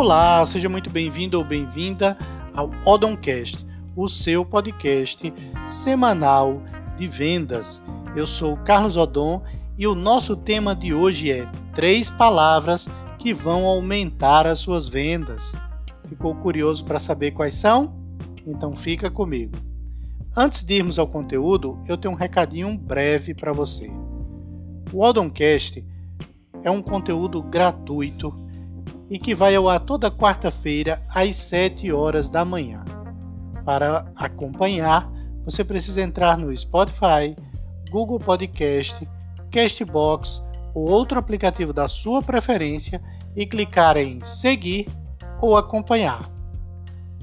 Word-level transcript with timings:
Olá, 0.00 0.46
seja 0.46 0.68
muito 0.68 0.88
bem-vindo 0.88 1.36
ou 1.36 1.44
bem-vinda 1.44 2.16
ao 2.54 2.70
Odoncast, 2.84 3.66
o 3.96 4.06
seu 4.06 4.44
podcast 4.44 5.34
semanal 5.66 6.62
de 6.96 7.08
vendas. 7.08 7.82
Eu 8.14 8.24
sou 8.24 8.56
Carlos 8.58 8.96
Odon 8.96 9.42
e 9.76 9.88
o 9.88 9.96
nosso 9.96 10.36
tema 10.36 10.72
de 10.72 10.94
hoje 10.94 11.32
é 11.32 11.50
três 11.74 12.08
palavras 12.08 12.88
que 13.18 13.34
vão 13.34 13.66
aumentar 13.66 14.46
as 14.46 14.60
suas 14.60 14.86
vendas. 14.86 15.52
Ficou 16.08 16.32
curioso 16.36 16.84
para 16.84 17.00
saber 17.00 17.32
quais 17.32 17.56
são? 17.56 17.92
Então 18.46 18.76
fica 18.76 19.10
comigo. 19.10 19.56
Antes 20.36 20.62
de 20.62 20.74
irmos 20.74 21.00
ao 21.00 21.08
conteúdo, 21.08 21.76
eu 21.88 21.96
tenho 21.96 22.14
um 22.14 22.16
recadinho 22.16 22.78
breve 22.78 23.34
para 23.34 23.52
você. 23.52 23.90
O 24.92 25.02
Odoncast 25.02 25.84
é 26.62 26.70
um 26.70 26.80
conteúdo 26.80 27.42
gratuito 27.42 28.46
e 29.10 29.18
que 29.18 29.34
vai 29.34 29.54
ao 29.54 29.68
ar 29.68 29.80
toda 29.80 30.10
quarta-feira 30.10 31.02
às 31.08 31.36
7 31.36 31.90
horas 31.92 32.28
da 32.28 32.44
manhã. 32.44 32.84
Para 33.64 34.10
acompanhar, 34.16 35.10
você 35.44 35.64
precisa 35.64 36.02
entrar 36.02 36.36
no 36.36 36.54
Spotify, 36.56 37.34
Google 37.90 38.18
Podcast, 38.18 39.08
Castbox 39.50 40.42
ou 40.74 40.88
outro 40.88 41.18
aplicativo 41.18 41.72
da 41.72 41.88
sua 41.88 42.22
preferência 42.22 43.02
e 43.34 43.46
clicar 43.46 43.96
em 43.96 44.22
seguir 44.22 44.86
ou 45.40 45.56
acompanhar. 45.56 46.30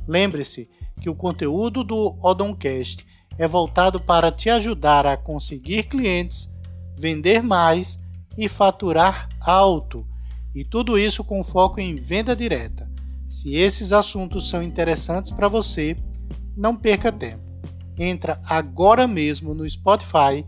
Lembre-se 0.07 0.69
que 0.99 1.09
o 1.09 1.15
conteúdo 1.15 1.83
do 1.83 2.17
Odoncast 2.21 3.05
é 3.37 3.47
voltado 3.47 3.99
para 3.99 4.31
te 4.31 4.49
ajudar 4.49 5.05
a 5.05 5.17
conseguir 5.17 5.83
clientes, 5.83 6.49
vender 6.97 7.43
mais 7.43 7.99
e 8.37 8.47
faturar 8.47 9.27
alto, 9.39 10.05
e 10.55 10.63
tudo 10.63 10.97
isso 10.97 11.23
com 11.23 11.43
foco 11.43 11.81
em 11.81 11.93
venda 11.95 12.35
direta. 12.35 12.89
Se 13.27 13.55
esses 13.55 13.91
assuntos 13.91 14.49
são 14.49 14.63
interessantes 14.63 15.31
para 15.31 15.49
você, 15.49 15.97
não 16.55 16.75
perca 16.75 17.11
tempo. 17.11 17.43
Entra 17.97 18.41
agora 18.45 19.05
mesmo 19.07 19.53
no 19.53 19.69
Spotify 19.69 20.45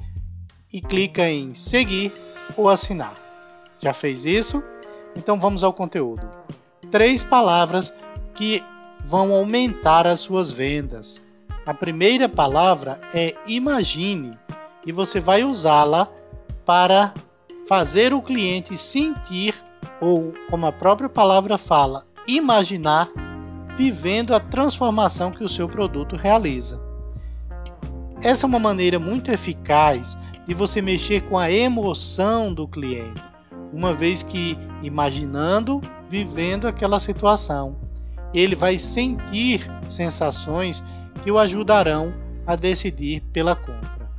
e 0.72 0.80
clica 0.80 1.30
em 1.30 1.54
seguir 1.54 2.14
ou 2.56 2.70
assinar. 2.70 3.16
Já 3.80 3.94
fez 3.94 4.26
isso? 4.26 4.64
Então 5.16 5.40
vamos 5.40 5.64
ao 5.64 5.74
conteúdo. 5.74 6.22
Três 6.90 7.22
palavras 7.22 7.94
que 8.34 8.64
vão 9.04 9.34
aumentar 9.34 10.08
as 10.08 10.22
suas 10.22 10.52
vendas. 10.52 11.22
A 11.66 11.74
primeira 11.74 12.30
palavra 12.30 13.00
é 13.14 13.36
imagine 13.46 14.38
e 14.86 14.92
você 14.92 15.20
vai 15.20 15.44
usá-la 15.44 16.10
para 16.66 17.14
fazer 17.68 18.14
o 18.14 18.22
cliente 18.22 18.78
sentir, 18.78 19.54
ou 20.02 20.34
como 20.50 20.66
a 20.66 20.72
própria 20.72 21.10
palavra 21.10 21.58
fala, 21.58 22.06
imaginar, 22.28 23.10
vivendo 23.76 24.34
a 24.34 24.40
transformação 24.40 25.32
que 25.32 25.44
o 25.44 25.50
seu 25.50 25.68
produto 25.68 26.16
realiza. 26.16 26.82
Essa 28.22 28.46
é 28.46 28.50
uma 28.50 28.60
maneira 28.60 29.00
muito 29.00 29.32
eficaz 29.32 30.18
de 30.48 30.54
você 30.54 30.82
mexer 30.82 31.22
com 31.24 31.38
a 31.38 31.52
emoção 31.52 32.54
do 32.54 32.68
cliente, 32.68 33.22
uma 33.72 33.94
vez 33.94 34.24
que 34.24 34.58
imaginando, 34.82 35.82
vivendo 36.10 36.68
aquela 36.68 37.00
situação, 37.00 37.78
ele 38.34 38.56
vai 38.56 38.80
sentir 38.80 39.70
sensações 39.88 40.84
que 41.24 41.32
o 41.32 41.38
ajudarão 41.38 42.14
a 42.46 42.56
decidir 42.56 43.22
pela 43.34 43.56
compra. 43.56 44.10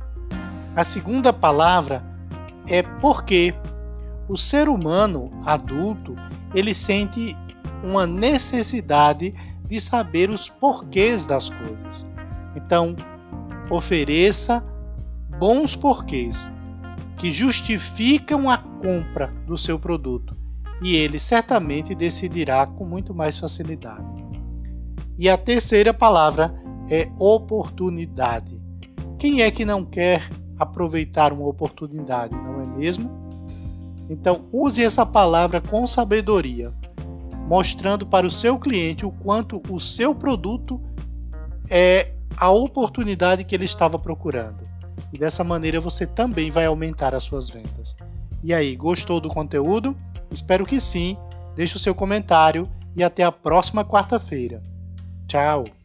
A 0.75 0.83
segunda 0.83 1.33
palavra 1.33 2.03
é 2.67 2.83
porque 2.83 3.53
o 4.29 4.37
ser 4.37 4.69
humano 4.69 5.31
adulto 5.43 6.15
ele 6.53 6.75
sente 6.75 7.35
uma 7.83 8.05
necessidade 8.05 9.33
de 9.67 9.79
saber 9.79 10.29
os 10.29 10.47
porquês 10.47 11.25
das 11.25 11.49
coisas. 11.49 12.09
Então, 12.55 12.95
ofereça 13.69 14.63
bons 15.39 15.75
porquês 15.75 16.49
que 17.17 17.31
justificam 17.31 18.49
a 18.49 18.57
compra 18.57 19.33
do 19.47 19.57
seu 19.57 19.79
produto 19.79 20.37
e 20.81 20.95
ele 20.95 21.19
certamente 21.19 21.95
decidirá 21.95 22.65
com 22.67 22.85
muito 22.85 23.13
mais 23.13 23.37
facilidade. 23.37 24.23
E 25.17 25.27
a 25.27 25.37
terceira 25.37 25.93
palavra 25.93 26.53
é 26.89 27.09
oportunidade. 27.17 28.59
Quem 29.17 29.41
é 29.41 29.51
que 29.51 29.65
não 29.65 29.83
quer 29.83 30.29
aproveitar 30.57 31.33
uma 31.33 31.47
oportunidade, 31.47 32.35
não 32.35 32.61
é 32.61 32.65
mesmo? 32.65 33.28
Então, 34.09 34.45
use 34.51 34.83
essa 34.83 35.05
palavra 35.05 35.61
com 35.61 35.85
sabedoria, 35.85 36.73
mostrando 37.47 38.05
para 38.05 38.25
o 38.25 38.31
seu 38.31 38.57
cliente 38.57 39.05
o 39.05 39.11
quanto 39.11 39.61
o 39.69 39.79
seu 39.79 40.15
produto 40.15 40.81
é 41.69 42.13
a 42.35 42.49
oportunidade 42.49 43.43
que 43.43 43.53
ele 43.53 43.65
estava 43.65 43.99
procurando. 43.99 44.67
E 45.13 45.17
dessa 45.17 45.43
maneira 45.43 45.79
você 45.79 46.05
também 46.07 46.49
vai 46.49 46.65
aumentar 46.65 47.13
as 47.13 47.23
suas 47.23 47.49
vendas. 47.49 47.95
E 48.43 48.53
aí, 48.53 48.75
gostou 48.75 49.19
do 49.19 49.29
conteúdo? 49.29 49.95
Espero 50.31 50.65
que 50.65 50.79
sim. 50.79 51.17
Deixe 51.55 51.75
o 51.75 51.79
seu 51.79 51.93
comentário 51.93 52.67
e 52.95 53.03
até 53.03 53.23
a 53.23 53.31
próxima 53.31 53.83
quarta-feira. 53.83 54.61
Tchau! 55.27 55.78